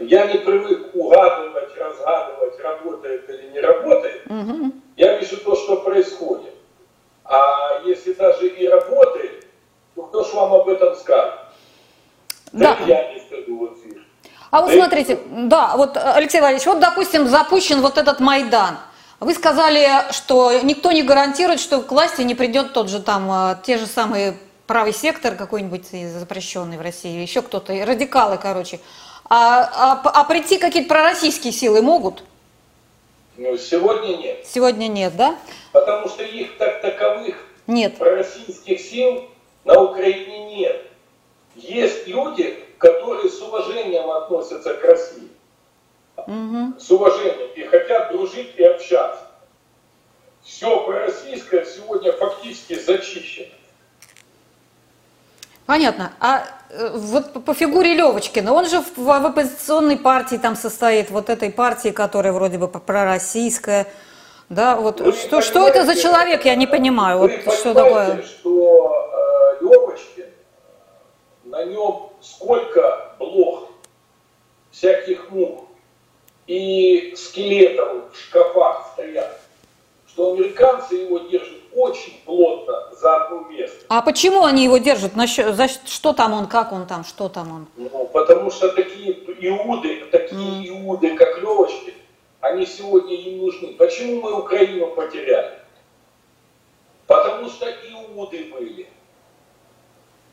Э, 0.00 0.04
я 0.04 0.26
не 0.26 0.38
привык 0.38 0.94
угадывать, 0.94 1.76
разгадывать, 1.76 2.58
работает 2.60 3.28
или 3.28 3.50
не 3.52 3.60
работает. 3.60 4.22
Угу. 4.26 4.72
Я 4.96 5.18
вижу 5.18 5.36
то, 5.38 5.54
что 5.54 5.76
происходит. 5.76 6.54
А 7.24 7.80
если 7.84 8.12
даже 8.14 8.48
и 8.48 8.66
работает, 8.66 9.46
то 9.94 10.02
кто 10.02 10.24
ж 10.24 10.32
вам 10.34 10.54
об 10.54 10.68
этом 10.68 10.96
скажет? 10.96 11.38
Да. 12.52 12.76
Я 12.86 13.12
не 13.12 13.20
скажу 13.20 13.58
в 13.58 13.74
эфир. 13.74 14.04
А 14.50 14.62
вот 14.62 14.72
смотрите, 14.72 15.18
да, 15.30 15.76
вот, 15.76 15.96
Алексей 15.96 16.40
Валерьевич, 16.40 16.66
вот, 16.66 16.80
допустим, 16.80 17.28
запущен 17.28 17.80
вот 17.80 17.98
этот 17.98 18.18
Майдан. 18.18 18.78
Вы 19.20 19.34
сказали, 19.34 19.86
что 20.10 20.50
никто 20.62 20.90
не 20.90 21.02
гарантирует, 21.02 21.60
что 21.60 21.82
к 21.82 21.92
власти 21.92 22.22
не 22.22 22.34
придет 22.34 22.72
тот 22.72 22.88
же 22.88 23.00
там, 23.00 23.30
э, 23.30 23.56
те 23.62 23.78
же 23.78 23.86
самые 23.86 24.36
правый 24.66 24.92
сектор 24.92 25.36
какой-нибудь 25.36 25.86
запрещенный 26.12 26.78
в 26.78 26.80
России, 26.80 27.20
еще 27.20 27.42
кто-то, 27.42 27.72
радикалы, 27.84 28.38
короче. 28.38 28.80
А, 29.32 29.62
а, 29.62 30.10
а 30.10 30.24
прийти 30.24 30.58
какие-то 30.58 30.88
пророссийские 30.88 31.52
силы 31.52 31.82
могут? 31.82 32.24
Ну, 33.36 33.56
сегодня 33.56 34.16
нет. 34.16 34.44
Сегодня 34.44 34.88
нет, 34.88 35.14
да? 35.14 35.38
Потому 35.72 36.08
что 36.08 36.24
их 36.24 36.58
так 36.58 36.80
таковых 36.82 37.36
нет. 37.68 37.96
пророссийских 37.96 38.80
сил 38.80 39.30
на 39.64 39.80
Украине 39.80 40.56
нет. 40.56 40.84
Есть 41.54 42.08
люди, 42.08 42.58
которые 42.78 43.30
с 43.30 43.40
уважением 43.40 44.10
относятся 44.10 44.74
к 44.74 44.84
России. 44.84 45.28
Угу. 46.16 46.80
С 46.80 46.90
уважением. 46.90 47.50
И 47.54 47.62
хотят 47.62 48.10
дружить 48.10 48.52
и 48.56 48.64
общаться. 48.64 49.28
Все 50.42 50.84
пророссийское 50.84 51.64
сегодня 51.66 52.12
фактически 52.14 52.76
зачищено. 52.76 53.39
Понятно. 55.70 56.12
А 56.18 56.42
э, 56.70 56.90
вот 56.96 57.44
по 57.44 57.54
фигуре 57.54 57.94
Левочкина, 57.94 58.52
он 58.52 58.66
же 58.66 58.80
в, 58.80 58.96
в 58.96 59.08
оппозиционной 59.24 59.96
партии 59.96 60.34
там 60.34 60.56
состоит, 60.56 61.10
вот 61.10 61.30
этой 61.30 61.52
партии, 61.52 61.90
которая 61.90 62.32
вроде 62.32 62.58
бы 62.58 62.66
пророссийская. 62.66 63.86
Да, 64.48 64.74
вот 64.74 65.14
что, 65.14 65.40
что 65.40 65.68
это 65.68 65.84
за 65.84 65.94
человек, 65.94 66.44
я 66.44 66.56
не 66.56 66.66
понимаю. 66.66 67.18
вот 67.18 67.30
что 67.54 67.72
такое. 67.72 68.20
что 68.24 69.56
э, 69.60 69.64
Левочкин, 69.64 70.26
на 71.44 71.64
нем 71.64 72.10
сколько 72.20 73.14
блох, 73.20 73.68
всяких 74.72 75.30
мух 75.30 75.66
и 76.48 77.14
скелетов 77.16 78.12
в 78.12 78.18
шкафах 78.18 78.90
стоят, 78.94 79.40
что 80.08 80.32
американцы 80.32 80.96
его 80.96 81.20
держат 81.20 81.59
очень 81.80 82.20
плотно 82.24 82.88
за 82.92 83.16
одно 83.16 83.40
место. 83.48 83.84
А 83.88 84.02
почему 84.02 84.44
они 84.44 84.64
его 84.64 84.78
держат? 84.78 85.12
За 85.14 85.68
что 85.68 86.12
там 86.12 86.32
он, 86.32 86.46
как 86.46 86.72
он 86.72 86.86
там, 86.86 87.04
что 87.04 87.28
там 87.28 87.52
он? 87.52 87.66
Ну, 87.76 88.08
потому 88.12 88.50
что 88.50 88.68
такие 88.70 89.12
иуды, 89.12 90.06
такие 90.12 90.64
mm. 90.64 90.68
иуды, 90.68 91.16
как 91.16 91.38
Левочкин, 91.38 91.94
они 92.40 92.66
сегодня 92.66 93.14
им 93.14 93.38
нужны. 93.38 93.74
Почему 93.74 94.20
мы 94.20 94.38
Украину 94.38 94.88
потеряли? 94.88 95.58
Потому 97.06 97.48
что 97.48 97.66
иуды 97.66 98.52
были. 98.52 98.86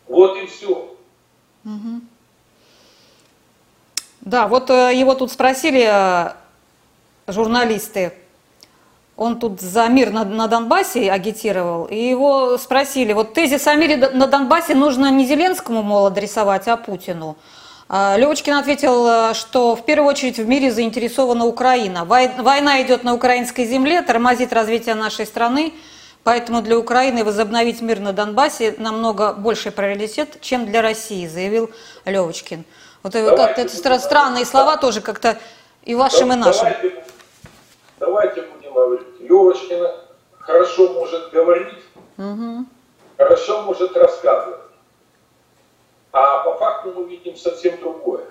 Вот 0.07 0.37
и 0.37 0.45
все. 0.45 0.95
Угу. 1.65 2.01
Да, 4.21 4.47
вот 4.47 4.69
э, 4.69 4.93
его 4.95 5.15
тут 5.15 5.31
спросили 5.31 5.85
э, 5.85 6.33
журналисты, 7.27 8.13
он 9.17 9.39
тут 9.39 9.59
за 9.59 9.87
мир 9.87 10.11
на, 10.11 10.23
на 10.23 10.47
Донбассе 10.47 11.11
агитировал, 11.11 11.85
и 11.85 11.97
его 11.97 12.57
спросили, 12.59 13.13
вот 13.13 13.33
тезис 13.33 13.65
о 13.67 13.75
мире 13.75 13.97
на 13.97 14.27
Донбассе 14.27 14.75
нужно 14.75 15.09
не 15.09 15.25
Зеленскому, 15.25 15.81
мол, 15.81 16.05
адресовать, 16.05 16.67
а 16.67 16.77
Путину. 16.77 17.35
А 17.89 18.15
Левочкин 18.17 18.53
ответил, 18.53 19.07
э, 19.07 19.33
что 19.33 19.75
в 19.75 19.83
первую 19.85 20.09
очередь 20.09 20.37
в 20.37 20.47
мире 20.47 20.71
заинтересована 20.71 21.45
Украина. 21.45 22.05
Война 22.05 22.81
идет 22.83 23.03
на 23.03 23.15
украинской 23.15 23.65
земле, 23.65 24.01
тормозит 24.03 24.53
развитие 24.53 24.93
нашей 24.93 25.25
страны, 25.25 25.73
поэтому 26.23 26.61
для 26.61 26.77
Украины 26.77 27.23
возобновить 27.23 27.81
мир 27.81 27.99
на 27.99 28.13
Донбассе 28.13 28.75
намного 28.77 29.33
больший 29.33 29.71
приоритет, 29.71 30.39
чем 30.41 30.67
для 30.67 30.83
России, 30.83 31.25
заявил 31.25 31.71
Левочкин. 32.05 32.65
Вот 33.01 33.13
как-то 33.13 33.61
это 33.61 33.99
странные 33.99 34.45
слова 34.45 34.77
тоже 34.77 35.01
как-то 35.01 35.39
и 35.85 35.95
вашим, 35.95 36.33
и 36.33 36.35
нашим. 36.35 36.65
Давайте, 36.65 37.01
давайте 37.99 38.56
говорить. 38.77 39.19
Левочкина 39.19 39.95
хорошо 40.39 40.93
может 40.93 41.31
говорить, 41.31 41.83
угу. 42.17 42.65
хорошо 43.17 43.63
может 43.63 43.95
рассказывать. 43.97 44.61
А 46.11 46.39
по 46.39 46.53
факту 46.55 46.93
мы 46.95 47.05
видим 47.05 47.35
совсем 47.35 47.79
другое. 47.79 48.25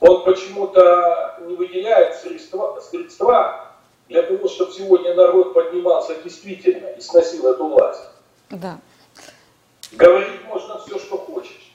Он 0.00 0.24
почему-то 0.24 1.38
не 1.46 1.54
выделяет 1.54 2.16
средства, 2.16 2.78
средства 2.80 3.72
для 4.08 4.22
того, 4.22 4.48
чтобы 4.48 4.72
сегодня 4.72 5.14
народ 5.14 5.54
поднимался 5.54 6.14
действительно 6.22 6.88
и 6.88 7.00
сносил 7.00 7.48
эту 7.48 7.66
власть. 7.68 8.02
Да. 8.50 8.78
Говорить 9.92 10.44
можно 10.46 10.78
все, 10.80 10.98
что 10.98 11.16
хочешь. 11.16 11.72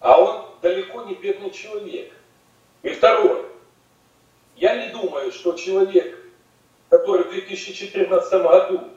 А 0.00 0.20
он 0.20 0.44
далеко 0.60 1.02
не 1.02 1.14
бедный 1.14 1.50
человек. 1.50 2.12
И 2.82 2.90
второе. 2.90 3.53
Я 4.56 4.76
не 4.76 4.92
думаю, 4.92 5.32
что 5.32 5.54
человек, 5.54 6.18
который 6.88 7.24
в 7.24 7.30
2014 7.30 8.32
году 8.42 8.94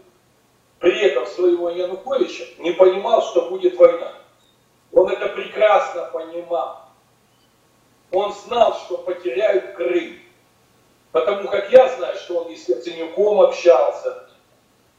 этом 1.08 1.26
своего 1.28 1.70
Януковича 1.70 2.46
не 2.60 2.72
понимал, 2.72 3.22
что 3.22 3.50
будет 3.50 3.78
война. 3.78 4.14
Он 4.92 5.10
это 5.10 5.30
прекрасно 5.30 6.10
понимал. 6.14 6.90
Он 8.12 8.34
знал, 8.34 8.78
что 8.86 9.00
потеряют 9.00 9.76
Крым. 9.76 10.20
Потому 11.12 11.50
как 11.50 11.72
я 11.72 11.90
знаю, 11.98 12.16
что 12.18 12.44
он 12.44 12.52
и 12.52 12.56
с 12.56 12.70
Яценюком 12.70 13.42
общался 13.42 14.30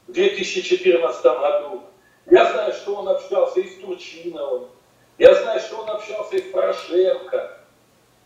в 0.07 0.11
2014 0.11 1.23
году. 1.23 1.83
Я 2.25 2.51
знаю, 2.51 2.73
что 2.73 2.95
он 2.95 3.09
общался 3.09 3.59
и 3.61 3.67
с 3.67 3.79
Турчиновым. 3.79 4.69
Я 5.17 5.33
знаю, 5.35 5.59
что 5.59 5.81
он 5.81 5.89
общался 5.89 6.37
и 6.37 6.41
с 6.41 6.51
Порошенко. 6.51 7.58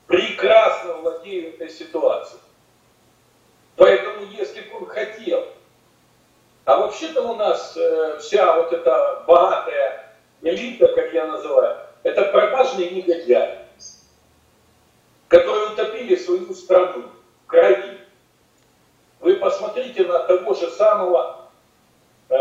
Прекрасно 0.07 0.93
владею 0.93 1.53
этой 1.53 1.69
ситуацией. 1.69 2.41
Поэтому, 3.75 4.25
если 4.31 4.61
бы 4.61 4.77
он 4.77 4.85
хотел, 4.85 5.47
а 6.65 6.77
вообще-то 6.77 7.21
у 7.21 7.35
нас 7.35 7.75
э, 7.75 8.19
вся 8.19 8.55
вот 8.55 8.71
эта 8.71 9.23
богатая 9.27 10.15
элита, 10.41 10.87
как 10.87 11.13
я 11.13 11.25
называю, 11.25 11.77
это 12.03 12.23
продажные 12.25 12.91
негодяи, 12.91 13.59
которые 15.27 15.69
утопили 15.71 16.15
свою 16.15 16.53
страну 16.53 17.05
в 17.43 17.47
крови. 17.47 17.97
Вы 19.19 19.37
посмотрите 19.37 20.05
на 20.05 20.19
того 20.19 20.53
же 20.53 20.69
самого 20.71 21.49
э, 22.29 22.35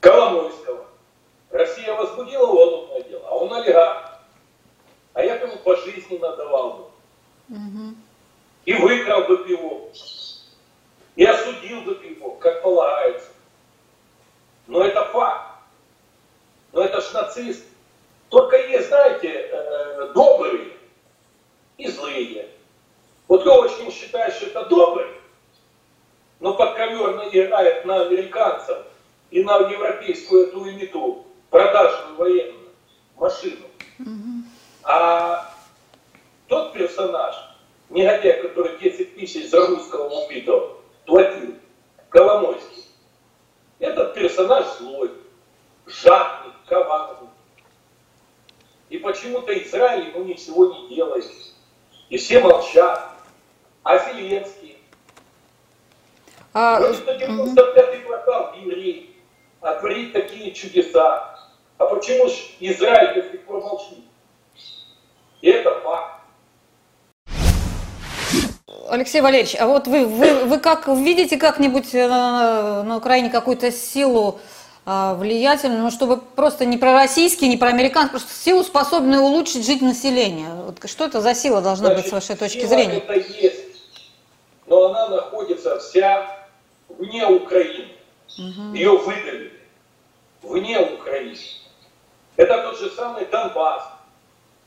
Коломойского. 0.00 0.86
Россия 1.50 1.92
возбудила 1.94 2.46
уголовное 2.46 3.02
дело, 3.02 3.22
а 3.28 3.34
он 3.36 3.52
олигарх. 3.52 4.20
А 5.14 5.22
я 5.22 5.34
ему 5.34 5.56
по 5.58 5.76
жизни 5.76 6.16
надавал 6.16 6.72
бы. 7.48 7.56
Угу. 7.56 7.94
И 8.64 8.74
выкрал 8.74 9.24
бы 9.24 9.34
его. 9.48 9.90
И 11.16 11.24
осудил 11.24 11.82
бы 11.82 11.92
его, 12.04 12.30
как 12.36 12.62
полагается. 12.62 13.28
Но 14.66 14.82
это 14.82 15.04
факт. 15.06 15.52
Но 16.72 16.82
это 16.82 17.00
ж 17.00 17.12
нацист. 17.12 17.64
Только 18.30 18.56
есть, 18.56 18.88
знаете, 18.88 19.28
э, 19.28 20.12
добрые 20.14 20.72
и 21.76 21.86
злые. 21.88 22.48
Вот 23.28 23.44
Левочкин 23.44 23.90
считает, 23.90 24.34
что 24.34 24.46
это 24.46 24.64
добрый, 24.66 25.06
но 26.40 26.54
под 26.54 26.74
ковер 26.74 27.28
играет 27.30 27.84
на 27.84 28.02
американцев 28.02 28.78
и 29.30 29.44
на 29.44 29.56
европейскую 29.58 30.48
эту 30.48 30.68
элиту 30.68 31.26
продажную 31.50 32.16
военную 32.16 32.70
машину. 33.16 33.66
А 34.82 35.54
тот 36.48 36.72
персонаж, 36.72 37.36
негодяй, 37.92 38.42
который 38.42 38.78
10 38.78 39.14
тысяч 39.14 39.50
за 39.50 39.66
русского 39.66 40.08
убитого 40.08 40.78
платил, 41.06 41.54
Коломойский, 42.08 42.84
этот 43.78 44.14
персонаж 44.14 44.66
злой, 44.78 45.10
жадный, 45.86 46.52
коварный. 46.66 47.28
И 48.90 48.98
почему-то 48.98 49.52
Израиль 49.62 50.08
ему 50.08 50.24
ничего 50.24 50.66
не 50.66 50.94
делает. 50.94 51.24
И 52.10 52.18
все 52.18 52.40
молчат. 52.40 53.08
А 53.82 53.98
Зеленский? 53.98 54.76
А, 56.52 56.78
Вроде 56.78 57.24
95-й 57.24 57.98
квартал 58.02 58.54
еврей, 58.60 59.16
а 59.60 59.74
творит 59.76 60.12
такие 60.12 60.52
чудеса. 60.52 61.38
А 61.78 61.86
почему 61.86 62.28
же 62.28 62.36
Израиль 62.60 63.14
до 63.14 63.30
сих 63.30 63.44
пор 63.46 63.62
молчит? 63.62 64.04
И 65.40 65.48
это 65.48 65.80
факт. 65.80 66.11
Алексей 68.92 69.22
Валерьевич, 69.22 69.56
а 69.58 69.66
вот 69.66 69.86
вы, 69.86 70.04
вы, 70.04 70.44
вы 70.44 70.58
как 70.58 70.86
видите 70.86 71.38
как-нибудь 71.38 71.94
на, 71.94 72.82
на 72.82 72.98
Украине 72.98 73.30
какую-то 73.30 73.72
силу 73.72 74.38
а, 74.84 75.14
влиятельную, 75.14 75.80
ну, 75.80 75.90
чтобы 75.90 76.18
просто 76.18 76.66
не 76.66 76.76
пророссийский, 76.76 77.48
не 77.48 77.56
проамериканский, 77.56 78.10
просто 78.10 78.34
силу, 78.34 78.62
способную 78.62 79.22
улучшить 79.22 79.64
жизнь 79.64 79.86
населения? 79.86 80.50
Вот 80.66 80.90
что 80.90 81.06
это 81.06 81.22
за 81.22 81.34
сила 81.34 81.62
должна 81.62 81.86
Значит, 81.86 82.02
быть 82.02 82.10
с 82.10 82.12
вашей 82.12 82.36
точки 82.36 82.66
зрения? 82.66 82.98
это 82.98 83.14
есть, 83.14 83.64
но 84.66 84.90
она 84.90 85.08
находится 85.08 85.78
вся 85.78 86.46
вне 86.90 87.26
Украины. 87.26 87.92
Угу. 88.36 88.74
Ее 88.74 88.90
выдавили 88.98 89.52
вне 90.42 90.78
Украины. 90.78 91.38
Это 92.36 92.62
тот 92.62 92.78
же 92.78 92.90
самый 92.90 93.24
Донбасс. 93.24 93.84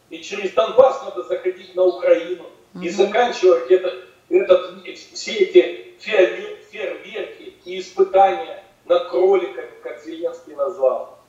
И 0.10 0.18
через 0.24 0.52
Донбасс 0.54 1.04
надо 1.04 1.22
заходить 1.22 1.76
на 1.76 1.84
Украину 1.84 2.46
и 2.82 2.90
заканчивать 2.90 3.70
это, 3.70 3.94
этот, 4.36 4.84
все 5.14 5.34
эти 5.34 5.96
фейерверки 6.00 7.54
и 7.66 7.80
испытания 7.80 8.64
над 8.86 9.10
кроликами, 9.10 9.72
как 9.84 10.04
Зеленский 10.04 10.56
назвал. 10.56 11.20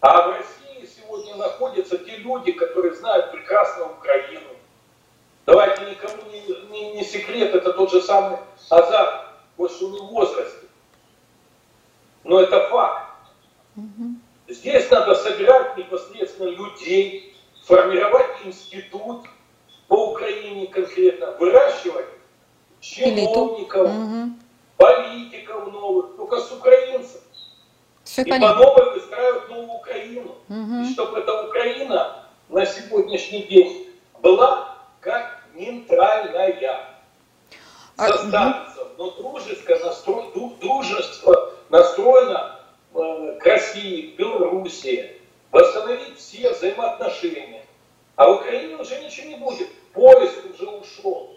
А 0.00 0.28
в 0.28 0.30
России 0.32 0.86
сегодня 0.86 1.34
находятся 1.36 1.98
те 1.98 2.16
люди, 2.16 2.52
которые 2.52 2.94
знают 2.94 3.32
прекрасно 3.32 3.86
Украину. 3.86 4.48
Давайте 5.46 5.86
никому 5.86 6.22
не, 6.30 6.40
не, 6.70 6.92
не 6.92 7.04
секрет, 7.04 7.54
это 7.54 7.72
тот 7.72 7.90
же 7.90 8.02
самый 8.02 8.38
вот 9.56 9.72
что 9.72 9.90
не 9.90 9.98
в 9.98 10.04
возрасте. 10.04 10.66
Но 12.22 12.40
это 12.40 12.68
факт. 12.68 13.12
Угу. 13.76 14.18
Здесь 14.48 14.90
надо 14.90 15.14
собирать 15.14 15.76
непосредственно 15.76 16.50
людей, 16.50 17.34
формировать 17.64 18.30
институт 18.44 19.26
по 19.88 20.10
Украине 20.12 20.68
конкретно, 20.68 21.32
выращивать 21.32 22.06
чиновников, 22.80 23.88
угу. 23.88 24.30
политиков 24.76 25.72
новых, 25.72 26.16
только 26.16 26.40
с 26.40 26.52
украинцев. 26.52 27.20
Все 28.04 28.22
и 28.22 28.30
понятно. 28.30 28.64
по 28.64 28.64
новой 28.64 28.94
выстраивать 28.94 29.48
новую 29.48 29.72
Украину. 29.72 30.36
Угу. 30.48 30.82
И 30.82 30.92
чтобы 30.92 31.18
эта 31.18 31.42
Украина 31.42 32.24
на 32.48 32.64
сегодняшний 32.64 33.42
день 33.42 33.90
была 34.22 34.76
как 35.00 35.42
нейтральная. 35.54 36.94
Составится, 37.96 38.82
а, 38.82 38.94
но 38.96 39.10
дружеско 39.10 39.76
настро... 39.80 40.30
дружество 40.60 41.52
настроено 41.68 42.58
Э, 42.94 43.38
к 43.38 43.44
России, 43.44 44.12
к 44.12 44.16
Белоруссии, 44.16 45.12
восстановить 45.50 46.18
все 46.18 46.52
взаимоотношения. 46.52 47.64
А 48.16 48.28
в 48.28 48.36
Украине 48.36 48.76
уже 48.76 49.00
ничего 49.00 49.28
не 49.28 49.36
будет. 49.36 49.68
Поезд 49.98 50.36
уже 50.54 50.70
ушел. 50.70 51.36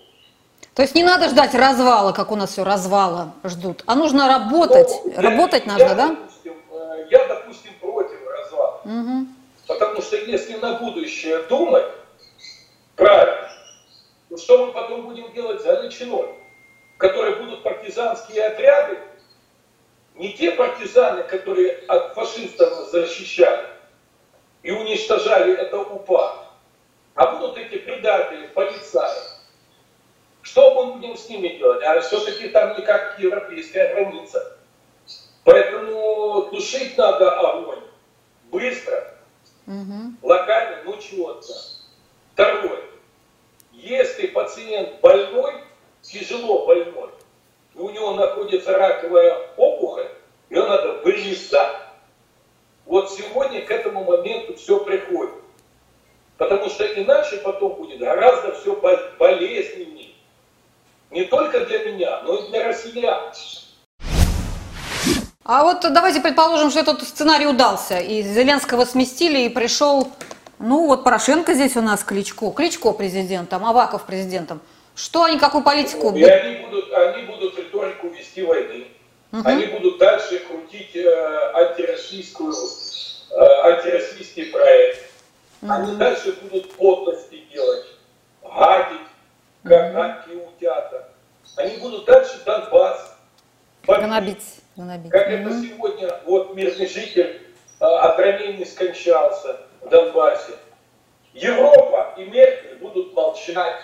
То 0.76 0.84
есть 0.84 0.94
не 0.94 1.04
надо 1.04 1.30
ждать 1.30 1.56
развала, 1.56 2.12
как 2.12 2.32
у 2.32 2.36
нас 2.36 2.52
все 2.52 2.64
развала 2.64 3.34
ждут, 3.44 3.84
а 3.88 3.96
нужно 3.96 4.28
работать. 4.28 4.92
Ну, 5.04 5.14
работать 5.20 5.64
я, 5.66 5.72
нужно, 5.74 5.96
да? 5.96 6.08
Допустим, 6.10 6.54
э, 6.72 7.08
я, 7.10 7.28
допустим, 7.28 7.72
против 7.82 8.20
развала. 8.28 8.82
Угу. 8.86 9.28
Потому 9.66 10.02
что 10.04 10.16
если 10.16 10.58
на 10.58 10.74
будущее 10.74 11.42
думать, 11.50 11.88
правильно, 12.96 13.50
то 14.30 14.38
что 14.38 14.68
мы 14.68 14.74
потом 14.74 15.08
будем 15.08 15.34
делать 15.34 15.64
за 15.64 15.82
Ильичиной, 15.82 16.36
которые 16.98 17.38
будут 17.38 17.64
партизанские 17.64 18.46
отряды, 18.46 19.00
не 20.14 20.34
те 20.34 20.52
партизаны, 20.52 21.24
которые 21.24 21.78
от 21.88 22.14
фашистов 22.14 22.92
защищали 22.92 23.66
и 24.62 24.70
уничтожали 24.70 25.52
это 25.56 25.80
УПА, 25.80 26.52
а 27.16 27.36
будут 27.36 27.58
эти 27.58 27.78
предатели, 27.78 28.41
полицаи. 28.54 29.20
Что 30.42 30.74
мы 30.74 30.94
будем 30.94 31.16
с 31.16 31.30
ними 31.30 31.50
делать? 31.58 31.84
А 31.84 32.00
все-таки 32.02 32.50
там 32.50 32.78
не 32.78 32.84
как 32.84 33.20
европейская 33.20 33.94
граница. 33.94 34.58
Поэтому 35.44 36.50
тушить 36.52 36.98
надо 36.98 37.32
огонь 37.40 37.84
быстро, 38.52 39.18
угу. 39.66 40.14
локально, 40.22 40.84
ну 40.86 40.98
четко. 40.98 41.54
Второе. 42.34 42.82
Если 43.72 44.28
пациент 44.28 45.00
больной, 45.02 45.54
тяжело 46.02 46.66
больной, 46.66 47.10
и 47.74 47.80
у 47.80 47.90
него 47.90 48.14
находится 48.14 48.78
раковая 48.78 49.50
опухоль, 49.58 50.08
ее 50.50 50.66
надо 50.66 51.02
вырезать. 51.04 51.78
Вот 52.86 53.10
сегодня 53.12 53.66
к 53.66 53.72
этому 53.72 54.04
моменту 54.04 54.56
все 54.56 54.84
приходит. 54.84 55.41
Потому 56.42 56.72
что 56.72 56.84
иначе 56.84 57.38
потом 57.38 57.74
будет 57.76 58.00
гораздо 58.00 58.54
все 58.54 58.76
болезненнее. 59.20 60.10
Не 61.12 61.26
только 61.26 61.60
для 61.66 61.86
меня, 61.86 62.20
но 62.24 62.36
и 62.36 62.50
для 62.50 62.68
россиян. 62.68 63.32
А 65.46 65.64
вот 65.64 65.82
давайте 65.82 66.20
предположим, 66.20 66.72
что 66.72 66.80
этот 66.80 67.04
сценарий 67.04 67.46
удался, 67.46 68.00
и 68.00 68.24
Зеленского 68.24 68.86
сместили, 68.86 69.42
и 69.42 69.50
пришел, 69.50 70.12
ну 70.58 70.88
вот 70.88 71.04
Порошенко 71.04 71.54
здесь 71.54 71.78
у 71.78 71.82
нас, 71.82 72.04
Кличко, 72.04 72.50
Кличко 72.50 72.92
президентом, 72.94 73.64
Аваков 73.64 74.08
президентом. 74.08 74.62
Что 74.96 75.26
они, 75.26 75.38
какую 75.38 75.64
политику? 75.64 76.12
И 76.16 76.24
они 76.24 76.66
будут, 76.66 76.92
они 76.92 77.22
будут 77.28 77.56
риторику 77.60 78.08
вести 78.08 78.42
войны. 78.42 78.88
Угу. 79.32 79.44
Они 79.46 79.68
будут 79.68 80.00
дальше 80.00 80.40
крутить 80.40 80.96
э, 80.96 81.52
антироссийскую, 81.54 82.52
э, 82.52 83.46
антироссийский 83.64 84.46
проект. 84.46 85.12
Угу. 86.02 86.08
Они 86.08 86.16
дальше 86.16 86.34
будут 86.42 86.72
подлости 86.74 87.44
делать, 87.52 87.86
гадить, 88.42 89.08
как 89.64 89.88
угу. 89.88 89.94
гадкие 89.94 90.38
утята. 90.48 91.10
Они 91.56 91.78
будут 91.78 92.06
дальше 92.06 92.42
Донбасс 92.46 93.18
бомбить. 93.86 94.06
Гнобить. 94.06 94.44
Гнобить. 94.76 95.12
Как 95.12 95.28
это 95.28 95.50
сегодня 95.62 96.20
вот 96.26 96.56
мирный 96.56 96.88
житель 96.88 97.42
а, 97.80 98.12
от 98.12 98.20
ранений 98.20 98.66
скончался 98.66 99.58
в 99.82 99.90
Донбассе. 99.90 100.54
Европа 101.34 102.14
и 102.18 102.26
Меркель 102.26 102.78
будут 102.78 103.14
молчать, 103.14 103.82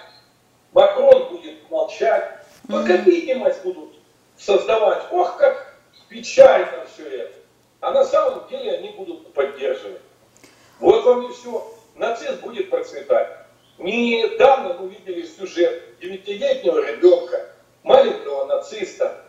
Макрон 0.74 1.30
будет 1.30 1.70
молчать, 1.70 2.40
только 2.68 2.94
видимость 2.94 3.64
будут 3.64 3.96
создавать. 4.38 5.04
Ох, 5.12 5.38
как 5.38 5.78
печально 6.10 6.86
все 6.94 7.24
это. 7.24 7.34
А 7.80 7.92
на 7.92 8.04
самом 8.04 8.48
деле 8.50 8.74
они 8.74 8.90
будут 8.90 9.34
поддерживать. 9.34 10.02
Вот 10.80 11.06
вам 11.06 11.30
и 11.30 11.34
все. 11.34 11.78
Нацист 11.98 12.42
будет 12.42 12.70
процветать. 12.70 13.28
Недавно 13.80 14.76
мы 14.76 14.90
видели 14.90 15.26
сюжет 15.26 16.00
девятилетнего 16.00 16.80
ребенка, 16.80 17.50
маленького 17.84 18.46
нациста. 18.46 19.24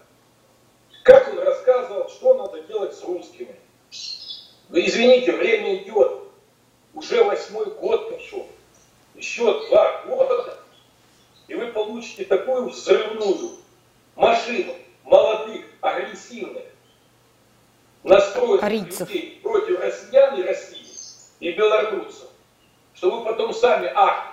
Как 1.03 1.29
он 1.29 1.39
рассказывал, 1.39 2.09
что 2.11 2.35
надо 2.35 2.61
делать 2.63 2.95
с 2.95 3.03
русскими. 3.05 3.57
Вы 4.69 4.83
извините, 4.99 5.33
время 5.33 5.77
идет. 5.77 6.13
Уже 6.95 7.23
восьмой 7.23 7.67
год 7.67 8.11
пошел. 8.11 8.47
Еще 9.15 9.45
два 9.69 10.03
года. 10.03 10.59
И 11.47 11.55
вы 11.55 11.69
получите 11.69 12.25
такую 12.25 12.69
взрывную 12.69 13.53
машину 14.17 14.75
молодых, 15.05 15.65
агрессивных, 15.81 16.65
настроенных 18.03 18.63
Арийцев. 18.63 19.09
людей 19.09 19.41
против 19.43 19.81
россиян 19.81 20.39
и 20.39 20.43
России 20.43 20.87
и 21.41 21.53
белорусов, 21.53 22.29
что 22.95 23.11
вы 23.11 23.25
потом 23.25 23.55
сами 23.55 23.91
ах. 23.95 24.27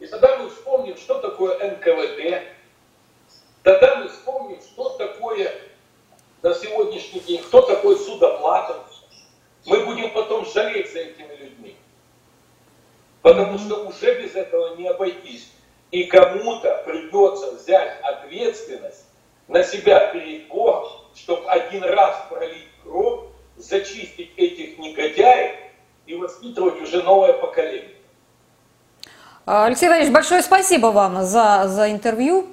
И 0.00 0.06
тогда 0.06 0.38
мы 0.38 0.48
вспомним, 0.48 0.96
что 0.96 1.20
такое 1.20 1.56
НКВД, 1.58 2.42
тогда 3.62 3.96
мы 3.96 4.08
вспомним, 4.08 4.60
что 4.60 4.90
такое 4.90 5.54
на 6.42 6.54
сегодняшний 6.54 7.20
день, 7.20 7.42
кто 7.42 7.60
такой 7.62 7.96
судоплатов. 7.96 8.90
Мы 9.66 9.84
будем 9.84 10.10
потом 10.12 10.46
жалеть 10.46 10.92
за 10.92 11.00
этими 11.00 11.34
людьми. 11.36 11.76
Потому 13.22 13.58
что 13.58 13.86
уже 13.86 14.09
без 14.20 14.34
этого 14.34 14.76
не 14.76 14.88
обойтись. 14.88 15.50
И 15.90 16.04
кому-то 16.04 16.82
придется 16.86 17.52
взять 17.52 17.98
ответственность 18.02 19.06
на 19.48 19.64
себя 19.64 20.12
перед 20.12 20.46
Богом, 20.48 20.88
чтобы 21.16 21.48
один 21.50 21.82
раз 21.82 22.16
пролить 22.28 22.68
кровь, 22.84 23.24
зачистить 23.56 24.30
этих 24.36 24.78
негодяев 24.78 25.56
и 26.06 26.14
воспитывать 26.14 26.80
уже 26.80 27.02
новое 27.02 27.32
поколение. 27.32 27.96
А, 29.46 29.66
Алексей 29.66 29.88
Валерьевич, 29.88 30.14
большое 30.14 30.42
спасибо 30.42 30.88
вам 30.88 31.24
за, 31.24 31.64
за 31.66 31.90
интервью. 31.90 32.46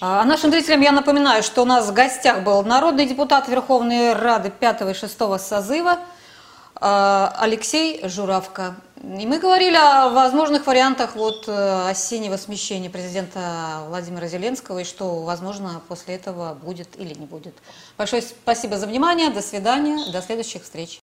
А 0.00 0.24
нашим 0.24 0.50
зрителям 0.50 0.80
я 0.80 0.92
напоминаю, 0.92 1.42
что 1.42 1.62
у 1.62 1.64
нас 1.64 1.88
в 1.88 1.92
гостях 1.92 2.42
был 2.42 2.62
народный 2.62 3.04
депутат 3.04 3.48
Верховной 3.48 4.14
Рады 4.14 4.50
5 4.50 4.82
и 4.82 4.94
6 4.94 5.18
созыва 5.40 5.98
а, 6.76 7.34
Алексей 7.38 8.00
Журавко. 8.08 8.76
И 9.02 9.26
мы 9.26 9.38
говорили 9.38 9.76
о 9.76 10.10
возможных 10.10 10.66
вариантах 10.66 11.16
вот 11.16 11.48
э, 11.48 11.88
осеннего 11.88 12.36
смещения 12.36 12.90
президента 12.90 13.84
Владимира 13.88 14.26
Зеленского 14.26 14.80
и 14.80 14.84
что, 14.84 15.22
возможно, 15.22 15.80
после 15.88 16.16
этого 16.16 16.52
будет 16.52 17.00
или 17.00 17.14
не 17.14 17.24
будет. 17.24 17.54
Большое 17.96 18.20
спасибо 18.20 18.76
за 18.76 18.86
внимание, 18.86 19.30
до 19.30 19.40
свидания, 19.40 20.12
до 20.12 20.20
следующих 20.20 20.64
встреч. 20.64 20.99